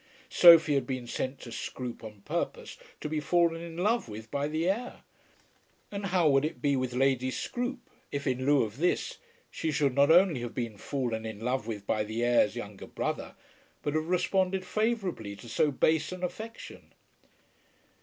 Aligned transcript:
Sophie 0.31 0.73
had 0.73 0.87
been 0.87 1.05
sent 1.05 1.39
to 1.39 1.51
Scroope 1.51 2.03
on 2.03 2.21
purpose 2.21 2.75
to 3.01 3.07
be 3.07 3.19
fallen 3.19 3.61
in 3.61 3.77
love 3.77 4.09
with 4.09 4.31
by 4.31 4.47
the 4.47 4.67
heir; 4.67 5.03
and 5.91 6.07
how 6.07 6.27
would 6.27 6.43
it 6.43 6.59
be 6.59 6.75
with 6.75 6.93
Lady 6.95 7.29
Scroope 7.29 7.87
if, 8.11 8.25
in 8.25 8.43
lieu 8.47 8.63
of 8.63 8.77
this, 8.77 9.19
she 9.51 9.69
should 9.71 9.93
not 9.93 10.09
only 10.09 10.41
have 10.41 10.55
been 10.55 10.75
fallen 10.75 11.23
in 11.23 11.39
love 11.39 11.67
with 11.67 11.85
by 11.85 12.03
the 12.03 12.23
heir's 12.23 12.55
younger 12.55 12.87
brother, 12.87 13.35
but 13.83 13.93
have 13.93 14.07
responded 14.09 14.65
favourably 14.65 15.35
to 15.35 15.47
so 15.47 15.69
base 15.69 16.11
an 16.11 16.23
affection? 16.23 16.93